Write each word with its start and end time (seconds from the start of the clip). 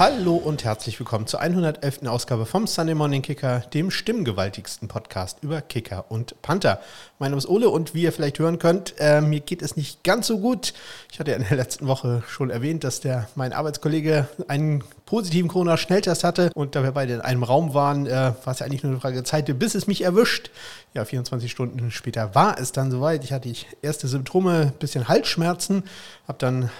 Hallo 0.00 0.36
und 0.36 0.64
herzlich 0.64 0.98
willkommen 0.98 1.26
zur 1.26 1.42
111. 1.42 2.06
Ausgabe 2.06 2.46
vom 2.46 2.66
Sunday 2.66 2.94
Morning 2.94 3.20
Kicker, 3.20 3.60
dem 3.74 3.90
stimmgewaltigsten 3.90 4.88
Podcast 4.88 5.36
über 5.42 5.60
Kicker 5.60 6.06
und 6.08 6.40
Panther. 6.40 6.80
Mein 7.18 7.32
Name 7.32 7.38
ist 7.38 7.46
Ole 7.46 7.68
und 7.68 7.92
wie 7.92 8.04
ihr 8.04 8.12
vielleicht 8.14 8.38
hören 8.38 8.58
könnt, 8.58 8.94
äh, 8.98 9.20
mir 9.20 9.40
geht 9.40 9.60
es 9.60 9.76
nicht 9.76 10.02
ganz 10.02 10.26
so 10.26 10.38
gut. 10.38 10.72
Ich 11.12 11.20
hatte 11.20 11.32
ja 11.32 11.36
in 11.36 11.44
der 11.46 11.58
letzten 11.58 11.86
Woche 11.86 12.22
schon 12.26 12.48
erwähnt, 12.48 12.82
dass 12.82 13.00
der 13.00 13.28
mein 13.34 13.52
Arbeitskollege 13.52 14.26
einen 14.48 14.82
positiven 15.10 15.48
Corona-Schnelltest 15.48 16.22
hatte 16.22 16.52
und 16.54 16.76
da 16.76 16.84
wir 16.84 16.92
beide 16.92 17.14
in 17.14 17.20
einem 17.20 17.42
Raum 17.42 17.74
waren, 17.74 18.06
äh, 18.06 18.32
war 18.44 18.52
es 18.52 18.60
ja 18.60 18.66
eigentlich 18.66 18.84
nur 18.84 18.92
eine 18.92 19.00
Frage 19.00 19.16
der 19.16 19.24
Zeit, 19.24 19.58
bis 19.58 19.74
es 19.74 19.88
mich 19.88 20.02
erwischt. 20.02 20.52
Ja, 20.94 21.04
24 21.04 21.50
Stunden 21.50 21.90
später 21.90 22.36
war 22.36 22.60
es 22.60 22.70
dann 22.70 22.92
soweit. 22.92 23.24
Ich 23.24 23.32
hatte 23.32 23.52
erste 23.82 24.06
Symptome, 24.06 24.72
bisschen 24.78 25.08
Halsschmerzen, 25.08 25.82
habe 26.28 26.38
dann 26.38 26.70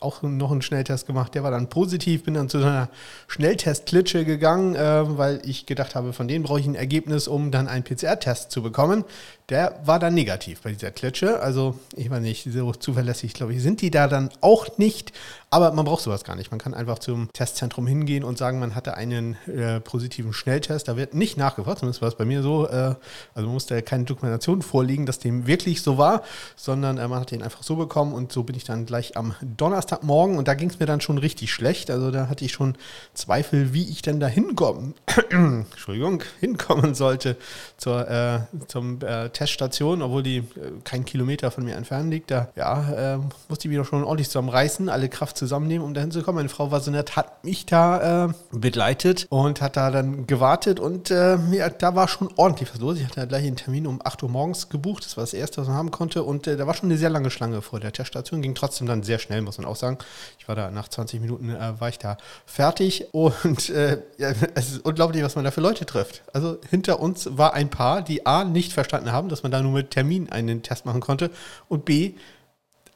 auch 0.00 0.22
noch 0.22 0.50
einen 0.50 0.62
Schnelltest 0.62 1.06
gemacht, 1.06 1.34
der 1.34 1.44
war 1.44 1.52
dann 1.52 1.68
positiv, 1.68 2.24
bin 2.24 2.34
dann 2.34 2.48
zu 2.48 2.58
so 2.58 2.66
einer 2.66 2.88
Schnelltest-Klitsche 3.28 4.24
gegangen, 4.24 4.74
äh, 4.74 5.16
weil 5.16 5.40
ich 5.44 5.66
gedacht 5.66 5.94
habe, 5.94 6.12
von 6.12 6.26
denen 6.26 6.44
brauche 6.44 6.58
ich 6.58 6.66
ein 6.66 6.74
Ergebnis, 6.74 7.28
um 7.28 7.52
dann 7.52 7.68
einen 7.68 7.84
PCR-Test 7.84 8.50
zu 8.50 8.62
bekommen. 8.62 9.04
Der 9.50 9.78
war 9.84 9.98
dann 9.98 10.14
negativ 10.14 10.62
bei 10.62 10.72
dieser 10.72 10.90
Klitsche. 10.90 11.40
Also 11.40 11.78
ich 11.94 12.08
meine 12.08 12.22
nicht, 12.22 12.50
so 12.50 12.72
zuverlässig, 12.72 13.34
glaube 13.34 13.52
ich, 13.52 13.62
sind 13.62 13.82
die 13.82 13.90
da 13.90 14.08
dann 14.08 14.30
auch 14.40 14.78
nicht. 14.78 15.12
Aber 15.54 15.70
man 15.70 15.84
braucht 15.84 16.02
sowas 16.02 16.24
gar 16.24 16.34
nicht. 16.34 16.50
Man 16.50 16.58
kann 16.58 16.74
einfach 16.74 16.98
zum 16.98 17.28
Testzentrum 17.32 17.86
hingehen 17.86 18.24
und 18.24 18.38
sagen, 18.38 18.58
man 18.58 18.74
hatte 18.74 18.96
einen 18.96 19.36
äh, 19.46 19.78
positiven 19.78 20.32
Schnelltest. 20.32 20.88
Da 20.88 20.96
wird 20.96 21.14
nicht 21.14 21.36
nachgefragt, 21.36 21.78
zumindest 21.78 22.02
war 22.02 22.08
es 22.08 22.16
bei 22.16 22.24
mir 22.24 22.42
so. 22.42 22.66
Äh, 22.66 22.96
also 23.34 23.46
man 23.46 23.52
musste 23.52 23.80
keine 23.82 24.02
Dokumentation 24.02 24.62
vorliegen, 24.62 25.06
dass 25.06 25.20
dem 25.20 25.46
wirklich 25.46 25.82
so 25.82 25.96
war, 25.96 26.24
sondern 26.56 26.98
äh, 26.98 27.06
man 27.06 27.20
hat 27.20 27.30
den 27.30 27.42
einfach 27.42 27.62
so 27.62 27.76
bekommen 27.76 28.14
und 28.14 28.32
so 28.32 28.42
bin 28.42 28.56
ich 28.56 28.64
dann 28.64 28.84
gleich 28.84 29.16
am 29.16 29.36
Donnerstagmorgen 29.42 30.38
und 30.38 30.48
da 30.48 30.54
ging 30.54 30.70
es 30.70 30.80
mir 30.80 30.86
dann 30.86 31.00
schon 31.00 31.18
richtig 31.18 31.52
schlecht. 31.52 31.88
Also 31.88 32.10
da 32.10 32.28
hatte 32.28 32.44
ich 32.44 32.52
schon 32.52 32.76
Zweifel, 33.12 33.72
wie 33.74 33.88
ich 33.88 34.02
denn 34.02 34.18
da 34.18 34.26
hinkommen, 34.26 34.94
Entschuldigung, 35.30 36.24
hinkommen 36.40 36.96
sollte 36.96 37.36
zur, 37.76 38.08
äh, 38.10 38.40
zum 38.66 39.00
äh, 39.02 39.28
Teststation, 39.34 40.00
obwohl 40.00 40.22
die 40.22 40.38
äh, 40.38 40.42
kein 40.84 41.04
Kilometer 41.04 41.50
von 41.50 41.64
mir 41.64 41.76
entfernt 41.76 42.10
liegt. 42.10 42.30
Da 42.30 42.48
ja, 42.56 43.14
äh, 43.14 43.18
musste 43.48 43.68
ich 43.68 43.74
mich 43.74 43.76
doch 43.76 43.86
schon 43.86 44.04
ordentlich 44.04 44.28
zusammenreißen, 44.28 44.88
alle 44.88 45.10
Kraft 45.10 45.36
zusammennehmen, 45.36 45.86
um 45.86 45.92
da 45.92 46.00
hinzukommen. 46.00 46.36
Meine 46.36 46.48
Frau 46.48 46.70
war 46.70 46.80
so 46.80 46.90
nett, 46.90 47.16
hat 47.16 47.44
mich 47.44 47.66
da 47.66 48.26
äh, 48.26 48.32
begleitet 48.52 49.26
und 49.28 49.60
hat 49.60 49.76
da 49.76 49.90
dann 49.90 50.26
gewartet 50.26 50.80
und 50.80 51.10
äh, 51.10 51.36
ja, 51.52 51.68
da 51.68 51.94
war 51.94 52.08
schon 52.08 52.30
ordentlich 52.36 52.72
was 52.72 52.80
los. 52.80 52.98
Ich 52.98 53.06
hatte 53.06 53.26
gleich 53.26 53.46
einen 53.46 53.56
Termin 53.56 53.86
um 53.86 54.00
8 54.02 54.22
Uhr 54.22 54.30
morgens 54.30 54.70
gebucht. 54.70 55.04
Das 55.04 55.16
war 55.18 55.22
das 55.24 55.34
erste, 55.34 55.60
was 55.60 55.68
man 55.68 55.76
haben 55.76 55.90
konnte. 55.90 56.22
Und 56.22 56.46
äh, 56.46 56.56
da 56.56 56.66
war 56.66 56.72
schon 56.72 56.88
eine 56.88 56.98
sehr 56.98 57.10
lange 57.10 57.30
Schlange 57.30 57.60
vor 57.60 57.80
der 57.80 57.92
Teststation. 57.92 58.40
Ging 58.40 58.54
trotzdem 58.54 58.86
dann 58.86 59.02
sehr 59.02 59.18
schnell, 59.18 59.42
muss 59.42 59.58
man 59.58 59.66
auch 59.66 59.76
sagen. 59.76 59.98
Ich 60.38 60.48
war 60.48 60.54
da 60.54 60.70
nach 60.70 60.88
20 60.88 61.20
Minuten 61.20 61.54
war 61.78 61.88
ich 61.88 61.98
da 61.98 62.16
fertig 62.46 63.08
und 63.12 63.68
ja, 63.68 63.96
es 64.54 64.72
ist 64.72 64.84
unglaublich, 64.84 65.22
was 65.22 65.34
man 65.34 65.44
da 65.44 65.50
für 65.50 65.60
Leute 65.60 65.86
trifft. 65.86 66.22
Also 66.32 66.58
hinter 66.70 67.00
uns 67.00 67.36
war 67.36 67.54
ein 67.54 67.70
Paar, 67.70 68.02
die 68.02 68.26
A 68.26 68.44
nicht 68.44 68.72
verstanden 68.72 69.12
haben, 69.12 69.23
haben, 69.24 69.28
dass 69.30 69.42
man 69.42 69.52
da 69.52 69.62
nur 69.62 69.72
mit 69.72 69.90
Termin 69.90 70.30
einen 70.30 70.62
Test 70.62 70.86
machen 70.86 71.00
konnte. 71.00 71.30
Und 71.68 71.84
B, 71.84 72.14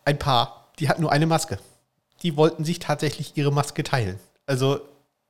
ein 0.05 0.19
Paar, 0.19 0.69
die 0.79 0.89
hatten 0.89 1.03
nur 1.03 1.13
eine 1.13 1.27
Maske. 1.27 1.59
Die 2.23 2.37
wollten 2.37 2.65
sich 2.65 2.79
tatsächlich 2.79 3.37
ihre 3.37 3.53
Maske 3.53 3.83
teilen. 3.83 4.19
Also 4.47 4.81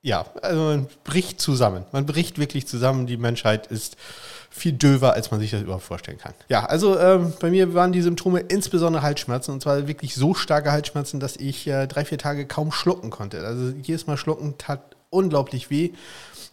ja, 0.00 0.26
also 0.42 0.62
man 0.62 0.86
bricht 1.04 1.40
zusammen. 1.40 1.84
Man 1.92 2.06
bricht 2.06 2.38
wirklich 2.38 2.66
zusammen. 2.68 3.06
Die 3.06 3.16
Menschheit 3.16 3.66
ist 3.66 3.96
viel 4.48 4.72
döver, 4.72 5.14
als 5.14 5.30
man 5.30 5.40
sich 5.40 5.50
das 5.50 5.62
überhaupt 5.62 5.84
vorstellen 5.84 6.18
kann. 6.18 6.34
Ja, 6.48 6.64
also 6.64 6.98
ähm, 6.98 7.32
bei 7.40 7.50
mir 7.50 7.74
waren 7.74 7.92
die 7.92 8.00
Symptome 8.00 8.40
insbesondere 8.40 9.02
Halsschmerzen 9.02 9.52
und 9.52 9.62
zwar 9.62 9.88
wirklich 9.88 10.14
so 10.14 10.34
starke 10.34 10.72
Halsschmerzen, 10.72 11.20
dass 11.20 11.36
ich 11.36 11.66
äh, 11.66 11.86
drei, 11.86 12.04
vier 12.04 12.18
Tage 12.18 12.46
kaum 12.46 12.70
schlucken 12.72 13.10
konnte. 13.10 13.44
Also 13.44 13.74
jedes 13.82 14.06
Mal 14.06 14.16
schlucken 14.16 14.56
tat 14.56 14.96
unglaublich 15.10 15.70
weh. 15.70 15.90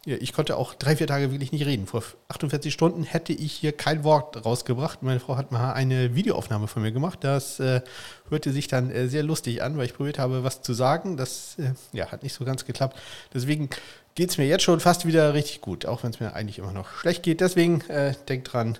Ich 0.05 0.33
konnte 0.33 0.57
auch 0.57 0.75
drei, 0.75 0.95
vier 0.95 1.07
Tage 1.07 1.31
wirklich 1.31 1.51
nicht 1.51 1.65
reden. 1.65 1.87
Vor 1.87 2.03
48 2.27 2.71
Stunden 2.71 3.03
hätte 3.03 3.33
ich 3.33 3.53
hier 3.53 3.71
kein 3.71 4.03
Wort 4.03 4.45
rausgebracht. 4.45 5.01
Meine 5.01 5.19
Frau 5.19 5.35
hat 5.35 5.51
mal 5.51 5.73
eine 5.73 6.13
Videoaufnahme 6.13 6.67
von 6.67 6.83
mir 6.83 6.91
gemacht. 6.91 7.19
Das 7.23 7.59
äh, 7.59 7.81
hörte 8.29 8.51
sich 8.51 8.67
dann 8.67 8.91
äh, 8.91 9.07
sehr 9.07 9.23
lustig 9.23 9.63
an, 9.63 9.77
weil 9.77 9.85
ich 9.85 9.95
probiert 9.95 10.19
habe, 10.19 10.43
was 10.43 10.61
zu 10.61 10.75
sagen. 10.75 11.17
Das 11.17 11.57
äh, 11.57 11.71
ja, 11.91 12.11
hat 12.11 12.21
nicht 12.21 12.33
so 12.33 12.45
ganz 12.45 12.65
geklappt. 12.65 12.99
Deswegen 13.33 13.69
geht 14.13 14.29
es 14.29 14.37
mir 14.37 14.45
jetzt 14.45 14.63
schon 14.63 14.79
fast 14.79 15.07
wieder 15.07 15.33
richtig 15.33 15.61
gut, 15.61 15.87
auch 15.87 16.03
wenn 16.03 16.11
es 16.11 16.19
mir 16.19 16.33
eigentlich 16.33 16.59
immer 16.59 16.71
noch 16.71 16.89
schlecht 16.89 17.23
geht. 17.23 17.41
Deswegen 17.41 17.81
äh, 17.89 18.13
denkt 18.29 18.53
dran, 18.53 18.77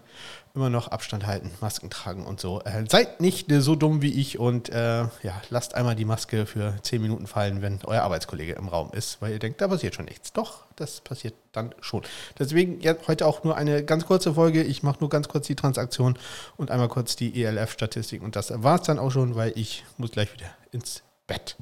immer 0.55 0.69
noch 0.69 0.87
Abstand 0.87 1.25
halten, 1.27 1.51
Masken 1.61 1.89
tragen 1.89 2.25
und 2.25 2.39
so. 2.39 2.61
Äh, 2.61 2.85
seid 2.89 3.21
nicht 3.21 3.51
äh, 3.51 3.61
so 3.61 3.75
dumm 3.75 4.01
wie 4.01 4.13
ich 4.13 4.39
und 4.39 4.69
äh, 4.69 5.03
ja, 5.03 5.41
lasst 5.49 5.75
einmal 5.75 5.95
die 5.95 6.05
Maske 6.05 6.45
für 6.45 6.75
10 6.81 7.01
Minuten 7.01 7.27
fallen, 7.27 7.61
wenn 7.61 7.79
euer 7.83 8.01
Arbeitskollege 8.01 8.53
im 8.53 8.67
Raum 8.67 8.91
ist, 8.93 9.21
weil 9.21 9.33
ihr 9.33 9.39
denkt, 9.39 9.61
da 9.61 9.67
passiert 9.67 9.95
schon 9.95 10.05
nichts. 10.05 10.33
Doch, 10.33 10.65
das 10.75 11.01
passiert 11.01 11.35
dann 11.51 11.75
schon. 11.81 12.03
Deswegen 12.39 12.79
ja, 12.81 12.95
heute 13.07 13.27
auch 13.27 13.43
nur 13.43 13.57
eine 13.57 13.83
ganz 13.83 14.05
kurze 14.05 14.33
Folge. 14.33 14.63
Ich 14.63 14.83
mache 14.83 14.99
nur 14.99 15.09
ganz 15.09 15.27
kurz 15.27 15.47
die 15.47 15.55
Transaktion 15.55 16.17
und 16.57 16.71
einmal 16.71 16.87
kurz 16.87 17.15
die 17.15 17.43
ELF-Statistik 17.43 18.21
und 18.21 18.35
das 18.35 18.51
war 18.63 18.79
es 18.79 18.87
dann 18.87 18.99
auch 18.99 19.11
schon, 19.11 19.35
weil 19.35 19.53
ich 19.55 19.83
muss 19.97 20.11
gleich 20.11 20.33
wieder 20.33 20.47
ins 20.71 21.03
Bett. 21.27 21.57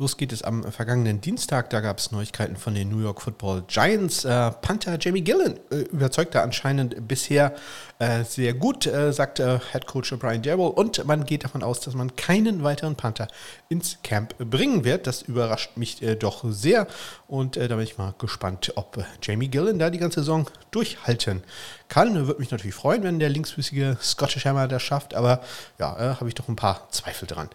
Los 0.00 0.16
geht 0.16 0.32
es 0.32 0.42
am 0.42 0.62
vergangenen 0.62 1.20
Dienstag. 1.20 1.70
Da 1.70 1.80
gab 1.80 1.98
es 1.98 2.12
Neuigkeiten 2.12 2.54
von 2.54 2.72
den 2.72 2.88
New 2.88 3.00
York 3.00 3.20
Football 3.20 3.64
Giants. 3.66 4.24
Äh, 4.24 4.52
Panther 4.52 4.96
Jamie 5.00 5.22
Gillen 5.22 5.58
äh, 5.72 5.78
überzeugte 5.90 6.40
anscheinend 6.40 7.08
bisher 7.08 7.56
äh, 7.98 8.22
sehr 8.22 8.54
gut, 8.54 8.86
äh, 8.86 9.12
sagte 9.12 9.60
Head 9.72 9.86
Coach 9.86 10.14
Brian 10.20 10.40
Darrell. 10.40 10.68
Und 10.68 11.04
man 11.04 11.24
geht 11.24 11.42
davon 11.42 11.64
aus, 11.64 11.80
dass 11.80 11.94
man 11.94 12.14
keinen 12.14 12.62
weiteren 12.62 12.94
Panther 12.94 13.26
ins 13.68 13.98
Camp 14.04 14.38
bringen 14.38 14.84
wird. 14.84 15.08
Das 15.08 15.22
überrascht 15.22 15.76
mich 15.76 16.00
äh, 16.00 16.14
doch 16.14 16.44
sehr. 16.46 16.86
Und 17.26 17.56
äh, 17.56 17.66
da 17.66 17.74
bin 17.74 17.82
ich 17.82 17.98
mal 17.98 18.14
gespannt, 18.18 18.70
ob 18.76 19.04
Jamie 19.20 19.48
Gillen 19.48 19.80
da 19.80 19.90
die 19.90 19.98
ganze 19.98 20.20
Saison 20.20 20.48
durchhalten 20.70 21.42
kann. 21.88 22.14
Würde 22.28 22.38
mich 22.38 22.52
natürlich 22.52 22.76
freuen, 22.76 23.02
wenn 23.02 23.18
der 23.18 23.30
linksfüßige 23.30 23.96
Scottish 24.00 24.44
Hammer 24.44 24.68
das 24.68 24.80
schafft. 24.84 25.14
Aber 25.14 25.40
ja, 25.80 26.20
habe 26.20 26.28
ich 26.28 26.36
doch 26.36 26.46
ein 26.46 26.54
paar 26.54 26.88
Zweifel 26.92 27.26
dran. 27.26 27.50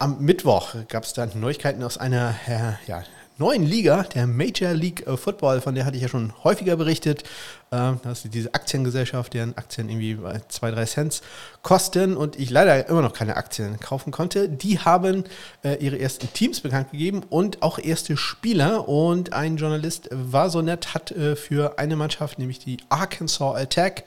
Am 0.00 0.20
Mittwoch 0.20 0.76
gab 0.86 1.02
es 1.02 1.12
dann 1.12 1.32
Neuigkeiten 1.34 1.82
aus 1.82 1.98
einer 1.98 2.36
äh, 2.46 2.88
ja, 2.88 3.02
neuen 3.36 3.64
Liga, 3.64 4.04
der 4.04 4.28
Major 4.28 4.72
League 4.72 5.04
Football, 5.16 5.60
von 5.60 5.74
der 5.74 5.84
hatte 5.84 5.96
ich 5.96 6.04
ja 6.04 6.08
schon 6.08 6.32
häufiger 6.44 6.76
berichtet. 6.76 7.24
Äh, 7.72 7.94
das 8.04 8.24
ist 8.24 8.32
diese 8.32 8.54
Aktiengesellschaft, 8.54 9.34
deren 9.34 9.56
Aktien 9.56 9.88
irgendwie 9.88 10.16
zwei, 10.46 10.70
drei 10.70 10.84
Cent 10.84 11.20
kosten 11.62 12.16
und 12.16 12.38
ich 12.38 12.50
leider 12.50 12.88
immer 12.88 13.02
noch 13.02 13.12
keine 13.12 13.36
Aktien 13.36 13.80
kaufen 13.80 14.12
konnte. 14.12 14.48
Die 14.48 14.78
haben 14.78 15.24
äh, 15.64 15.84
ihre 15.84 15.98
ersten 15.98 16.32
Teams 16.32 16.60
bekannt 16.60 16.92
gegeben 16.92 17.22
und 17.28 17.62
auch 17.64 17.80
erste 17.80 18.16
Spieler. 18.16 18.88
Und 18.88 19.32
ein 19.32 19.56
Journalist 19.56 20.10
war 20.12 20.48
so 20.48 20.62
nett, 20.62 20.94
hat 20.94 21.10
äh, 21.10 21.34
für 21.34 21.80
eine 21.80 21.96
Mannschaft, 21.96 22.38
nämlich 22.38 22.60
die 22.60 22.76
Arkansas 22.88 23.56
Attack, 23.56 24.04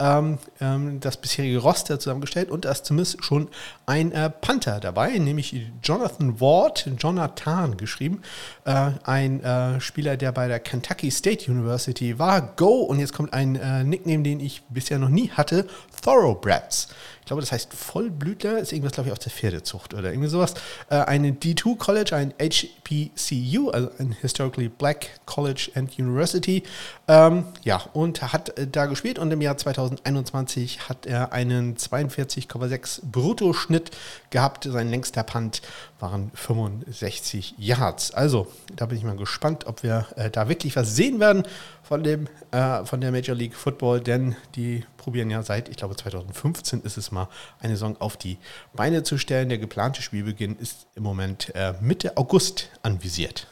ähm, 0.00 0.38
ähm, 0.60 0.98
das 1.00 1.18
bisherige 1.18 1.58
Roster 1.58 2.00
zusammengestellt 2.00 2.50
und 2.50 2.64
da 2.64 2.72
ist 2.72 2.86
zumindest 2.86 3.22
schon 3.22 3.48
ein 3.86 4.12
äh, 4.12 4.30
Panther 4.30 4.80
dabei, 4.80 5.16
nämlich 5.18 5.54
Jonathan 5.82 6.40
Ward, 6.40 6.88
Jonathan 6.98 7.76
geschrieben, 7.76 8.22
äh, 8.64 8.90
ein 9.04 9.44
äh, 9.44 9.80
Spieler, 9.80 10.16
der 10.16 10.32
bei 10.32 10.48
der 10.48 10.58
Kentucky 10.58 11.10
State 11.10 11.50
University 11.50 12.18
war. 12.18 12.40
Go! 12.56 12.80
Und 12.80 12.98
jetzt 12.98 13.12
kommt 13.12 13.32
ein 13.32 13.56
äh, 13.56 13.84
Nickname, 13.84 14.22
den 14.22 14.40
ich 14.40 14.62
bisher 14.70 14.98
noch 14.98 15.10
nie 15.10 15.30
hatte, 15.30 15.66
Thoroughbreds 16.02 16.88
glaube, 17.30 17.42
das 17.42 17.52
heißt 17.52 17.72
Vollblütler, 17.72 18.58
ist 18.58 18.72
irgendwas, 18.72 18.94
glaube 18.94 19.08
ich, 19.08 19.12
aus 19.12 19.20
der 19.20 19.30
Pferdezucht 19.30 19.94
oder 19.94 20.10
irgendwie 20.10 20.28
sowas. 20.28 20.54
Äh, 20.88 20.96
eine 20.96 21.30
D2 21.30 21.78
College, 21.78 22.16
ein 22.16 22.34
HBCU, 22.40 23.70
also 23.70 23.88
ein 24.00 24.16
Historically 24.20 24.68
Black 24.68 25.20
College 25.26 25.70
and 25.76 25.96
University. 25.96 26.64
Ähm, 27.06 27.44
ja, 27.62 27.84
und 27.92 28.20
hat 28.32 28.58
äh, 28.58 28.66
da 28.66 28.86
gespielt 28.86 29.20
und 29.20 29.30
im 29.30 29.40
Jahr 29.40 29.56
2021 29.96 30.88
hat 30.88 31.06
er 31.06 31.32
einen 31.32 31.76
42,6 31.76 33.00
Bruttoschnitt 33.10 33.90
gehabt. 34.30 34.64
Sein 34.70 34.88
längster 34.88 35.22
Punt 35.22 35.62
waren 35.98 36.30
65 36.34 37.54
Yards. 37.58 38.12
Also, 38.12 38.46
da 38.74 38.86
bin 38.86 38.98
ich 38.98 39.04
mal 39.04 39.16
gespannt, 39.16 39.66
ob 39.66 39.82
wir 39.82 40.06
äh, 40.16 40.30
da 40.30 40.48
wirklich 40.48 40.76
was 40.76 40.94
sehen 40.94 41.20
werden 41.20 41.44
von, 41.82 42.02
dem, 42.02 42.28
äh, 42.52 42.84
von 42.84 43.00
der 43.00 43.10
Major 43.10 43.34
League 43.34 43.54
Football, 43.54 44.00
denn 44.00 44.36
die 44.54 44.84
probieren 44.96 45.30
ja 45.30 45.42
seit, 45.42 45.68
ich 45.68 45.76
glaube 45.76 45.96
2015 45.96 46.82
ist 46.82 46.96
es 46.96 47.10
mal, 47.10 47.28
eine 47.60 47.74
Saison 47.74 47.96
auf 48.00 48.16
die 48.16 48.38
Beine 48.74 49.02
zu 49.02 49.18
stellen. 49.18 49.48
Der 49.48 49.58
geplante 49.58 50.02
Spielbeginn 50.02 50.56
ist 50.56 50.86
im 50.94 51.02
Moment 51.02 51.52
äh, 51.54 51.74
Mitte 51.80 52.16
August 52.16 52.68
anvisiert. 52.82 53.46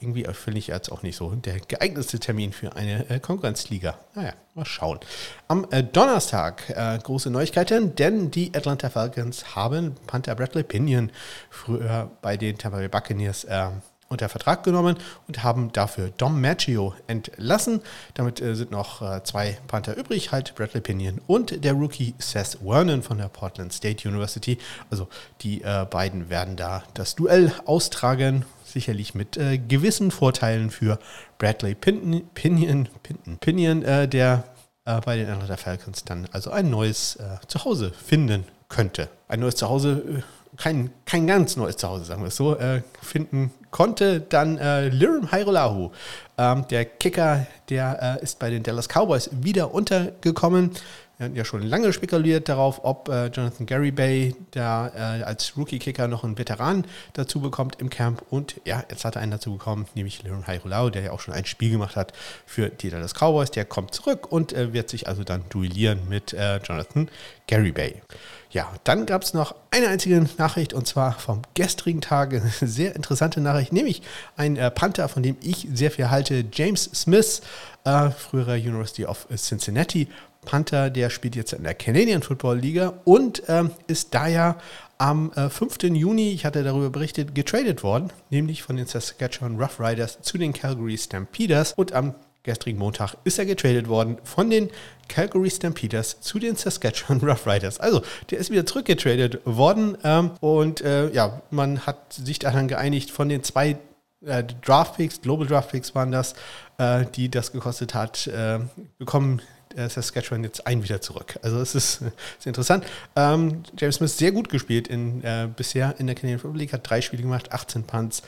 Irgendwie 0.00 0.24
finde 0.32 0.58
ich 0.58 0.68
jetzt 0.68 0.90
auch 0.90 1.02
nicht 1.02 1.16
so 1.16 1.30
der 1.30 1.60
geeignetste 1.60 2.18
Termin 2.18 2.52
für 2.52 2.76
eine 2.76 3.08
äh, 3.08 3.20
Konkurrenzliga. 3.20 3.98
Naja, 4.14 4.32
mal 4.54 4.66
schauen. 4.66 5.00
Am 5.48 5.66
äh, 5.70 5.82
Donnerstag 5.82 6.70
äh, 6.70 6.98
große 6.98 7.30
Neuigkeiten, 7.30 7.94
denn 7.96 8.30
die 8.30 8.52
Atlanta 8.54 8.90
Falcons 8.90 9.54
haben 9.54 9.94
Panther 10.06 10.34
Bradley 10.34 10.62
Pinion 10.62 11.10
früher 11.50 12.10
bei 12.22 12.36
den 12.36 12.58
Tampa 12.58 12.78
Bay 12.78 12.88
Buccaneers 12.88 13.44
äh, 13.44 13.68
unter 14.08 14.28
Vertrag 14.28 14.62
genommen 14.62 14.96
und 15.26 15.42
haben 15.42 15.72
dafür 15.72 16.10
Dom 16.16 16.40
Maggio 16.40 16.94
entlassen. 17.06 17.80
Damit 18.14 18.40
äh, 18.40 18.54
sind 18.54 18.70
noch 18.70 19.02
äh, 19.02 19.22
zwei 19.24 19.58
Panther 19.66 19.96
übrig, 19.96 20.32
halt 20.32 20.54
Bradley 20.54 20.80
Pinion 20.80 21.20
und 21.26 21.64
der 21.64 21.72
Rookie 21.72 22.14
Seth 22.18 22.58
Vernon 22.64 23.02
von 23.02 23.18
der 23.18 23.28
Portland 23.28 23.72
State 23.72 24.08
University. 24.08 24.58
Also 24.90 25.08
die 25.40 25.62
äh, 25.62 25.86
beiden 25.90 26.30
werden 26.30 26.56
da 26.56 26.84
das 26.94 27.14
Duell 27.14 27.52
austragen 27.66 28.44
sicherlich 28.74 29.14
mit 29.14 29.38
äh, 29.38 29.56
gewissen 29.56 30.10
Vorteilen 30.10 30.70
für 30.70 30.98
Bradley 31.38 31.74
Pinion, 31.74 32.28
Pinion, 32.34 32.88
Pinion, 33.02 33.38
Pinion 33.38 33.82
äh, 33.82 34.06
der 34.06 34.44
äh, 34.84 35.00
bei 35.00 35.16
den 35.16 35.30
Atlanta 35.30 35.56
Falcons 35.56 36.04
dann 36.04 36.28
also 36.32 36.50
ein 36.50 36.68
neues 36.68 37.16
äh, 37.16 37.38
Zuhause 37.48 37.92
finden 37.92 38.44
könnte. 38.68 39.08
Ein 39.28 39.40
neues 39.40 39.56
Zuhause, 39.56 40.04
äh, 40.06 40.22
kein, 40.56 40.90
kein 41.06 41.26
ganz 41.26 41.56
neues 41.56 41.76
Zuhause, 41.76 42.04
sagen 42.04 42.22
wir 42.22 42.28
es 42.28 42.36
so, 42.36 42.56
äh, 42.56 42.82
finden 43.00 43.52
konnte. 43.70 44.20
Dann 44.20 44.58
äh, 44.58 44.88
Lirim 44.88 45.32
Hairolahu, 45.32 45.90
ähm, 46.36 46.66
der 46.68 46.84
Kicker, 46.84 47.46
der 47.70 48.20
ist 48.20 48.38
bei 48.38 48.50
den 48.50 48.62
Dallas 48.62 48.88
Cowboys 48.88 49.30
wieder 49.32 49.72
untergekommen. 49.72 50.72
Wir 51.16 51.26
hatten 51.26 51.36
ja 51.36 51.44
schon 51.44 51.62
lange 51.62 51.92
spekuliert 51.92 52.48
darauf, 52.48 52.80
ob 52.84 53.08
äh, 53.08 53.26
Jonathan 53.26 53.66
Gary 53.66 53.92
Bay, 53.92 54.34
der 54.52 54.92
äh, 54.96 55.22
als 55.22 55.56
Rookie-Kicker 55.56 56.08
noch 56.08 56.24
einen 56.24 56.36
Veteran 56.36 56.84
dazu 57.12 57.40
bekommt 57.40 57.76
im 57.80 57.88
Camp. 57.88 58.22
Und 58.30 58.60
ja, 58.64 58.82
jetzt 58.90 59.04
hat 59.04 59.14
er 59.14 59.22
einen 59.22 59.30
dazu 59.30 59.52
bekommen, 59.52 59.86
nämlich 59.94 60.24
Liron 60.24 60.48
Hairulau, 60.48 60.90
der 60.90 61.02
ja 61.02 61.10
auch 61.12 61.20
schon 61.20 61.32
ein 61.32 61.46
Spiel 61.46 61.70
gemacht 61.70 61.94
hat 61.94 62.12
für 62.46 62.68
die 62.68 62.90
Dallas 62.90 63.14
Cowboys. 63.14 63.52
Der 63.52 63.64
kommt 63.64 63.94
zurück 63.94 64.32
und 64.32 64.52
äh, 64.52 64.72
wird 64.72 64.90
sich 64.90 65.06
also 65.06 65.22
dann 65.22 65.44
duellieren 65.50 66.00
mit 66.08 66.32
äh, 66.32 66.56
Jonathan 66.56 67.08
Gary 67.46 67.70
Bay. 67.70 68.02
Ja, 68.50 68.72
dann 68.84 69.06
gab 69.06 69.22
es 69.22 69.34
noch 69.34 69.54
eine 69.70 69.88
einzige 69.88 70.24
Nachricht 70.38 70.74
und 70.74 70.86
zwar 70.86 71.18
vom 71.18 71.42
gestrigen 71.54 72.00
Tag. 72.00 72.32
Eine 72.32 72.50
sehr 72.60 72.96
interessante 72.96 73.40
Nachricht, 73.40 73.72
nämlich 73.72 74.02
ein 74.36 74.56
äh, 74.56 74.70
Panther, 74.70 75.08
von 75.08 75.22
dem 75.22 75.36
ich 75.40 75.68
sehr 75.72 75.92
viel 75.92 76.10
halte, 76.10 76.44
James 76.52 76.90
Smith, 76.92 77.42
äh, 77.84 78.10
früherer 78.10 78.54
University 78.54 79.06
of 79.06 79.26
Cincinnati 79.36 80.08
Panther, 80.44 80.90
der 80.90 81.10
spielt 81.10 81.36
jetzt 81.36 81.52
in 81.52 81.64
der 81.64 81.74
Canadian 81.74 82.22
Football 82.22 82.58
Liga 82.58 82.94
und 83.04 83.42
ähm, 83.48 83.70
ist 83.86 84.14
da 84.14 84.26
ja 84.26 84.58
am 84.98 85.32
äh, 85.32 85.48
5. 85.48 85.82
Juni, 85.82 86.32
ich 86.32 86.44
hatte 86.44 86.62
darüber 86.62 86.90
berichtet, 86.90 87.34
getradet 87.34 87.82
worden, 87.82 88.10
nämlich 88.30 88.62
von 88.62 88.76
den 88.76 88.86
Saskatchewan 88.86 89.60
Rough 89.60 89.80
Riders 89.80 90.20
zu 90.22 90.38
den 90.38 90.52
Calgary 90.52 90.96
Stampeders 90.96 91.72
und 91.72 91.92
am 91.92 92.14
gestrigen 92.44 92.78
Montag 92.78 93.16
ist 93.24 93.38
er 93.38 93.46
getradet 93.46 93.88
worden 93.88 94.18
von 94.22 94.50
den 94.50 94.70
Calgary 95.08 95.50
Stampeders 95.50 96.20
zu 96.20 96.38
den 96.38 96.56
Saskatchewan 96.56 97.20
Rough 97.22 97.46
Riders. 97.46 97.80
Also, 97.80 98.02
der 98.30 98.38
ist 98.38 98.50
wieder 98.50 98.66
zurückgetradet 98.66 99.40
worden 99.44 99.96
ähm, 100.04 100.32
und 100.40 100.82
äh, 100.82 101.10
ja, 101.12 101.42
man 101.50 101.86
hat 101.86 102.12
sich 102.12 102.38
daran 102.38 102.68
geeinigt, 102.68 103.10
von 103.10 103.28
den 103.28 103.42
zwei 103.42 103.78
äh, 104.24 104.44
Draftpicks, 104.62 105.20
Global 105.22 105.46
Draftpicks 105.46 105.94
waren 105.94 106.12
das, 106.12 106.34
äh, 106.78 107.04
die 107.14 107.30
das 107.30 107.52
gekostet 107.52 107.94
hat, 107.94 108.26
äh, 108.26 108.60
bekommen 108.98 109.42
äh, 109.76 109.88
Saskatchewan 109.88 110.44
jetzt 110.44 110.66
ein 110.66 110.82
wieder 110.82 111.00
zurück. 111.00 111.38
Also 111.42 111.58
es 111.60 111.74
ist, 111.74 112.02
ist 112.38 112.46
interessant. 112.46 112.84
Ähm, 113.16 113.62
James 113.78 113.96
Smith 113.96 114.16
sehr 114.16 114.32
gut 114.32 114.48
gespielt 114.48 114.88
in, 114.88 115.22
äh, 115.22 115.48
bisher 115.54 115.94
in 115.98 116.06
der 116.06 116.14
Canadian 116.14 116.40
Football 116.40 116.58
League, 116.58 116.72
hat 116.72 116.88
drei 116.88 117.00
Spiele 117.00 117.22
gemacht, 117.22 117.52
18 117.52 117.84
Punts 117.84 118.22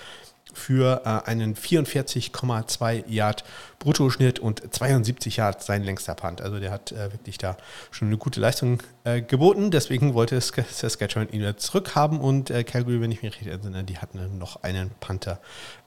für 0.56 1.03
äh, 1.05 1.29
einen 1.29 1.55
44,2 1.55 3.05
Yard 3.06 3.44
Bruttoschnitt 3.79 4.38
und 4.38 4.75
72 4.75 5.37
Yard 5.37 5.62
sein 5.62 5.85
längster 5.85 6.14
Punt. 6.14 6.41
Also 6.41 6.58
der 6.58 6.70
hat 6.70 6.93
äh, 6.93 7.12
wirklich 7.12 7.37
da 7.37 7.56
schon 7.91 8.08
eine 8.08 8.17
gute 8.17 8.41
Leistung 8.41 8.82
äh, 9.05 9.20
geboten. 9.20 9.70
Deswegen 9.70 10.14
wollte 10.14 10.41
Saskatchewan 10.41 11.29
ihn 11.29 11.41
wieder 11.41 11.58
zurückhaben 11.58 12.20
und 12.20 12.50
äh, 12.50 12.64
Calgary, 12.64 13.00
wenn 13.00 13.12
ich 13.12 13.23
mich 13.23 13.32
richtig 13.35 13.53
erinnere, 13.53 13.85
die 13.85 13.99
hatten 13.99 14.38
noch 14.38 14.62
einen 14.62 14.91
Panther 14.99 15.41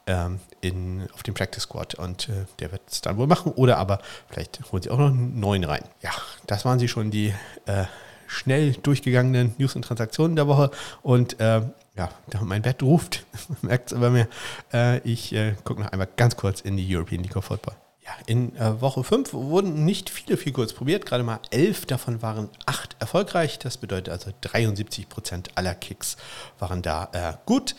ähm, 0.05 0.39
in, 0.61 1.07
auf 1.13 1.23
dem 1.23 1.33
Practice 1.33 1.63
Squad 1.63 1.95
und 1.95 2.29
äh, 2.29 2.45
der 2.59 2.71
wird 2.71 2.83
es 2.89 3.01
dann 3.01 3.17
wohl 3.17 3.27
machen. 3.27 3.51
Oder 3.53 3.77
aber 3.77 3.99
vielleicht 4.29 4.59
holen 4.71 4.83
sie 4.83 4.91
auch 4.91 4.99
noch 4.99 5.07
einen 5.07 5.39
neuen 5.39 5.63
rein. 5.63 5.83
Ja, 6.01 6.11
das 6.45 6.63
waren 6.63 6.77
sie 6.77 6.87
schon 6.87 7.09
die 7.09 7.33
äh, 7.65 7.85
schnell 8.27 8.73
durchgegangenen 8.73 9.55
News 9.57 9.75
und 9.75 9.81
Transaktionen 9.81 10.35
der 10.35 10.47
Woche. 10.47 10.69
Und 11.01 11.39
äh, 11.39 11.63
ja, 11.99 12.41
mein 12.41 12.61
Bett 12.61 12.81
ruft, 12.81 13.25
merkt 13.61 13.91
es 13.91 13.97
aber 13.97 14.09
mir. 14.09 14.27
Äh, 14.73 14.99
ich 14.99 15.33
äh, 15.33 15.55
gucke 15.63 15.81
noch 15.81 15.91
einmal 15.91 16.07
ganz 16.15 16.37
kurz 16.37 16.61
in 16.61 16.77
die 16.77 16.95
European 16.95 17.23
League 17.23 17.35
of 17.35 17.45
Football. 17.45 17.75
Ja, 18.05 18.11
in 18.25 18.55
äh, 18.55 18.81
Woche 18.81 19.03
5 19.03 19.33
wurden 19.33 19.85
nicht 19.85 20.09
viele 20.09 20.37
viel 20.37 20.53
kurz 20.53 20.73
probiert, 20.73 21.05
gerade 21.05 21.23
mal 21.23 21.39
elf 21.51 21.85
davon 21.85 22.21
waren 22.21 22.49
acht 22.65 22.95
erfolgreich. 22.99 23.59
Das 23.59 23.77
bedeutet 23.77 24.09
also 24.09 24.31
73 24.41 25.09
Prozent 25.09 25.49
aller 25.55 25.75
Kicks 25.75 26.17
waren 26.57 26.81
da 26.81 27.09
äh, 27.11 27.33
gut. 27.45 27.75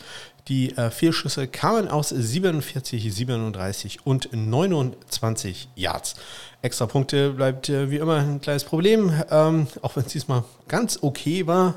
Die 0.47 0.75
äh, 0.77 0.89
Fehlschüsse 0.89 1.47
kamen 1.47 1.87
aus 1.87 2.09
47, 2.09 3.13
37 3.13 4.05
und 4.05 4.29
29 4.31 5.69
Yards. 5.75 6.15
Extra 6.61 6.85
Punkte 6.85 7.31
bleibt 7.31 7.69
äh, 7.69 7.91
wie 7.91 7.97
immer 7.97 8.17
ein 8.17 8.41
kleines 8.41 8.63
Problem, 8.63 9.11
ähm, 9.29 9.67
auch 9.81 9.95
wenn 9.95 10.05
es 10.05 10.11
diesmal 10.11 10.43
ganz 10.67 10.99
okay 11.01 11.45
war. 11.47 11.75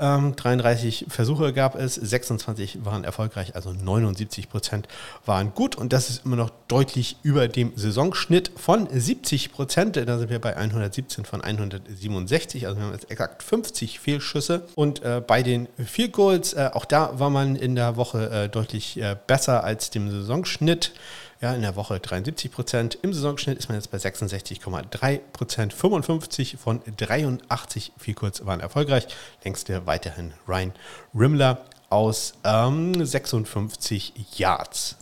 Ähm, 0.00 0.34
33 0.34 1.06
Versuche 1.08 1.52
gab 1.52 1.74
es, 1.74 1.94
26 1.94 2.84
waren 2.84 3.04
erfolgreich, 3.04 3.54
also 3.54 3.72
79 3.72 4.48
Prozent 4.48 4.88
waren 5.26 5.52
gut 5.54 5.76
und 5.76 5.92
das 5.92 6.08
ist 6.08 6.24
immer 6.24 6.36
noch 6.36 6.50
deutlich 6.68 7.16
über 7.22 7.48
dem 7.48 7.72
Saisonschnitt 7.76 8.50
von 8.56 8.88
70 8.90 9.52
Prozent. 9.52 9.96
Da 9.96 10.18
sind 10.18 10.30
wir 10.30 10.38
bei 10.40 10.56
117 10.56 11.24
von 11.24 11.42
167, 11.42 12.66
also 12.66 12.78
wir 12.78 12.86
haben 12.86 12.92
jetzt 12.92 13.10
exakt 13.10 13.42
50 13.42 14.00
Fehlschüsse 14.00 14.62
und 14.74 15.02
äh, 15.02 15.22
bei 15.24 15.42
den 15.42 15.68
Field 15.84 16.12
Goals, 16.12 16.54
äh, 16.54 16.70
auch 16.72 16.86
da 16.86 17.18
war 17.18 17.30
man 17.30 17.54
in 17.56 17.74
der 17.74 17.96
Woche 17.96 18.30
äh, 18.30 18.48
deutlich 18.48 19.00
äh, 19.00 19.16
besser 19.26 19.64
als 19.64 19.90
dem 19.90 20.10
Saisonschnitt. 20.10 20.92
Ja, 21.40 21.54
in 21.54 21.62
der 21.62 21.74
Woche 21.74 21.98
73 21.98 22.52
Prozent. 22.52 22.98
Im 23.00 23.14
Saisonschnitt 23.14 23.58
ist 23.58 23.68
man 23.68 23.78
jetzt 23.78 23.90
bei 23.90 23.96
66,3 23.96 25.20
Prozent. 25.32 25.72
55 25.72 26.58
von 26.58 26.82
83 26.98 27.92
viel 27.96 28.12
kurz 28.12 28.44
waren 28.44 28.60
erfolgreich. 28.60 29.06
Längste 29.42 29.86
weiterhin 29.86 30.34
Ryan 30.46 30.72
Rimmler 31.14 31.64
aus 31.88 32.34
ähm, 32.44 33.06
56 33.06 34.12
Yards. 34.36 34.98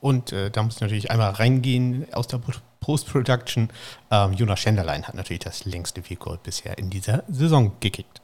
Und 0.00 0.32
äh, 0.32 0.50
da 0.50 0.64
muss 0.64 0.76
ich 0.76 0.80
natürlich 0.80 1.12
einmal 1.12 1.30
reingehen 1.30 2.12
aus 2.12 2.26
der 2.26 2.40
Post-Production. 2.80 3.70
Ähm, 4.10 4.32
Jonas 4.32 4.58
Schenderlein 4.58 5.06
hat 5.06 5.14
natürlich 5.14 5.44
das 5.44 5.64
längste 5.64 6.02
Field 6.02 6.42
bisher 6.42 6.76
in 6.76 6.90
dieser 6.90 7.22
Saison 7.28 7.70
gekickt. 7.78 8.20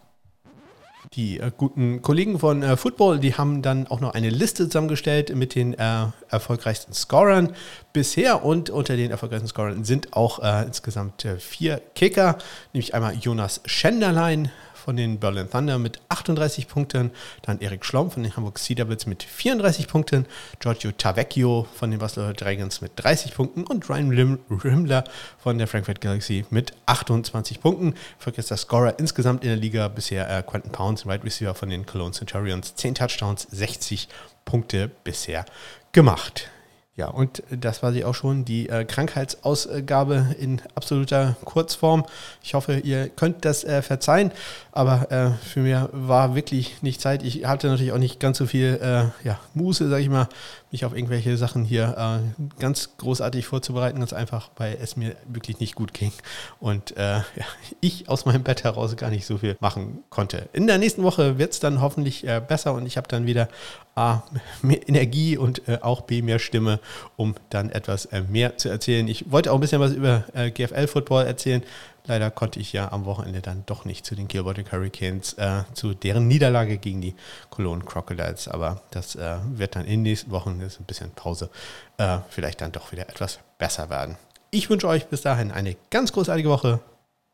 Die 1.15 1.41
äh, 1.41 1.51
guten 1.57 2.03
Kollegen 2.03 2.39
von 2.39 2.63
äh, 2.63 2.77
Football, 2.77 3.19
die 3.19 3.35
haben 3.35 3.63
dann 3.63 3.87
auch 3.87 4.01
noch 4.01 4.15
eine 4.15 4.31
Liste 4.31 4.67
zusammengestellt 4.67 5.35
mit 5.35 5.55
den 5.55 5.75
äh, 5.75 6.07
erfolgreichsten 6.29 6.93
Scorern 6.93 7.55
bisher. 7.93 8.45
Und 8.45 8.71
unter 8.71 8.97
den 8.97 9.11
erfolgreichsten 9.11 9.49
Scorern 9.49 9.85
sind 9.85 10.13
auch 10.13 10.41
äh, 10.41 10.65
insgesamt 10.65 11.25
äh, 11.25 11.39
vier 11.39 11.81
Kicker, 11.95 12.39
nämlich 12.73 12.95
einmal 12.95 13.15
Jonas 13.15 13.61
Schenderlein 13.65 14.51
von 14.87 14.97
den 14.97 15.19
Berlin 15.19 15.51
Thunder 15.51 15.79
mit 15.79 16.01
38 16.11 16.69
Punkten, 16.69 17.11
dann 17.43 17.61
Erik 17.61 17.85
Schlomm 17.85 18.13
von 18.13 18.23
den 18.23 18.37
Hamburg 18.37 18.57
Sea 18.61 18.77
Devils 18.77 19.05
mit 19.07 19.25
34 19.25 19.89
Punkten, 19.89 20.27
Giorgio 20.61 20.93
Tavecchio 20.93 21.67
von 21.75 21.91
den 21.91 21.99
Barcelona 21.99 22.35
Dragons 22.35 22.81
mit 22.81 22.93
30 22.95 23.35
Punkten 23.35 23.65
und 23.65 23.91
Ryan 23.91 24.11
Rim 24.11 24.39
Rimmler 24.49 25.03
von 25.39 25.59
der 25.59 25.67
Frankfurt 25.67 26.01
Galaxy 26.01 26.47
mit 26.51 26.73
28 26.87 27.61
Punkten. 27.61 27.95
Vergesster 28.21 28.57
Scorer 28.57 28.97
insgesamt 29.01 29.43
in 29.43 29.49
der 29.49 29.59
Liga 29.59 29.89
bisher 29.89 30.31
äh, 30.31 30.45
Quentin 30.45 30.71
Pounds, 30.71 31.05
Wide 31.05 31.25
Receiver 31.25 31.57
von 31.57 31.69
den 31.69 31.85
Cologne 31.85 32.13
Centurions, 32.13 32.77
10 32.77 32.95
Touchdowns, 32.95 33.49
60 33.51 34.09
Punkte 34.45 34.89
bisher 35.03 35.45
gemacht. 35.91 36.49
Ja, 36.97 37.09
und 37.09 37.43
das 37.51 37.83
war 37.83 37.93
sie 37.93 38.07
auch 38.07 38.15
schon, 38.15 38.47
die 38.47 38.71
äh, 38.71 38.87
Krankheitsausgabe 38.87 40.35
in 40.41 40.63
absoluter 40.75 41.37
Kurzform. 41.45 42.07
Ich 42.43 42.55
hoffe, 42.55 42.79
ihr 42.79 43.11
könnt 43.11 43.45
das 43.45 43.65
äh, 43.65 43.83
verzeihen, 43.83 44.33
aber 44.73 45.13
äh, 45.13 45.31
für 45.47 45.61
mich 45.61 45.77
war 45.93 46.35
wirklich 46.35 46.83
nicht 46.83 47.03
Zeit. 47.03 47.23
Ich 47.23 47.45
hatte 47.45 47.67
natürlich 47.67 47.93
auch 47.93 47.99
nicht 47.99 48.19
ganz 48.19 48.39
so 48.39 48.47
viel 48.47 48.79
äh, 48.81 49.27
ja, 49.27 49.39
Muße, 49.53 49.91
sage 49.91 50.03
ich 50.03 50.09
mal, 50.09 50.29
mich 50.73 50.85
auf 50.85 50.95
irgendwelche 50.95 51.37
Sachen 51.37 51.65
hier 51.65 51.97
äh, 51.97 52.61
ganz 52.61 52.97
großartig 52.99 53.47
vorzubereiten, 53.47 54.01
ganz 54.01 54.13
einfach, 54.13 54.51
weil 54.57 54.77
es 54.81 54.97
mir 54.97 55.17
wirklich 55.27 55.61
nicht 55.61 55.75
gut 55.75 55.95
ging 55.95 56.13
und 56.61 56.97
äh, 56.97 57.17
ja, 57.19 57.45
ich 57.81 58.09
aus 58.09 58.27
meinem 58.27 58.43
Bett 58.43 58.65
heraus 58.65 58.97
gar 58.97 59.11
nicht 59.11 59.27
so 59.27 59.39
viel 59.39 59.57
machen 59.61 60.03
konnte. 60.11 60.49
In 60.53 60.67
der 60.67 60.79
nächsten 60.79 61.03
Woche 61.03 61.39
wird 61.39 61.53
es 61.53 61.61
dann 61.61 61.81
hoffentlich 61.81 62.27
äh, 62.27 62.41
besser 62.47 62.75
und 62.75 62.87
ich 62.87 62.97
habe 62.97 63.09
dann 63.09 63.27
wieder 63.27 63.49
A, 63.95 64.23
mehr 64.63 64.89
Energie 64.89 65.37
und 65.37 65.67
äh, 65.69 65.79
auch 65.81 66.03
B, 66.03 66.23
mehr 66.23 66.39
Stimme, 66.39 66.81
um 67.17 67.35
dann 67.51 67.71
etwas 67.71 68.07
äh, 68.07 68.23
mehr 68.23 68.59
zu 68.59 68.69
erzählen. 68.69 69.09
Ich 69.09 69.31
wollte 69.31 69.53
auch 69.53 69.57
ein 69.57 69.61
bisschen 69.61 69.81
was 69.81 69.93
über 69.93 70.25
äh, 70.35 70.51
GFL-Football 70.51 71.27
erzählen. 71.27 71.63
Leider 72.07 72.31
konnte 72.31 72.61
ich 72.61 72.73
ja 72.73 72.93
am 72.93 73.05
Wochenende 73.05 73.41
dann 73.41 73.65
doch 73.67 73.85
nicht 73.85 74.07
zu 74.07 74.15
den 74.15 74.29
Gilbert 74.29 74.73
Hurricanes, 74.73 75.35
äh, 75.35 75.65
zu 75.75 75.95
deren 75.95 76.29
Niederlage 76.29 76.79
gegen 76.79 77.01
die 77.01 77.15
Cologne 77.51 77.85
Crocodiles. 77.85 78.49
Aber 78.49 78.83
das 78.91 79.17
äh, 79.17 79.37
wird 79.51 79.77
dann 79.77 79.85
in 79.85 79.91
den 79.91 80.03
nächsten 80.03 80.31
Wochen, 80.31 80.61
das 80.61 80.75
ist 80.75 80.81
ein 80.81 80.85
bisschen 80.87 81.11
Pause, 81.11 81.51
äh, 81.99 82.19
vielleicht 82.29 82.61
dann 82.61 82.73
doch 82.73 82.93
wieder 82.93 83.09
etwas 83.09 83.41
besser 83.59 83.91
werden. 83.91 84.17
Ich 84.51 84.71
wünsche 84.71 84.89
euch 84.89 85.07
bis 85.07 85.23
dahin 85.23 85.51
eine 85.51 85.77
ganz 85.91 86.13
großartige 86.13 86.49
Woche. 86.49 86.81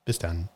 Bis 0.04 0.18
dann. 0.18 0.48